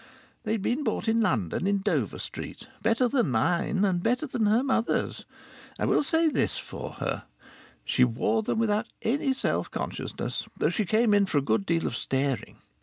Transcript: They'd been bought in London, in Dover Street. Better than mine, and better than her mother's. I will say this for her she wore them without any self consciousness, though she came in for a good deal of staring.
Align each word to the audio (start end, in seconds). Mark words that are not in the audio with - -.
They'd 0.45 0.63
been 0.63 0.83
bought 0.83 1.07
in 1.07 1.21
London, 1.21 1.67
in 1.67 1.77
Dover 1.77 2.17
Street. 2.17 2.65
Better 2.81 3.07
than 3.07 3.29
mine, 3.29 3.85
and 3.85 4.01
better 4.01 4.25
than 4.25 4.47
her 4.47 4.63
mother's. 4.63 5.25
I 5.77 5.85
will 5.85 6.01
say 6.03 6.27
this 6.27 6.57
for 6.57 6.93
her 6.93 7.25
she 7.85 8.03
wore 8.03 8.41
them 8.41 8.57
without 8.57 8.87
any 9.03 9.31
self 9.31 9.69
consciousness, 9.69 10.47
though 10.57 10.71
she 10.71 10.85
came 10.85 11.13
in 11.13 11.27
for 11.27 11.37
a 11.37 11.41
good 11.43 11.67
deal 11.67 11.85
of 11.85 11.95
staring. 11.95 12.57